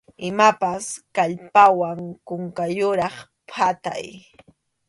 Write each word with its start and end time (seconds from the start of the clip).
Imapas 0.29 0.85
kallpawan 1.15 1.99
kunkayuqraq 2.27 3.15
phatay. 3.51 4.05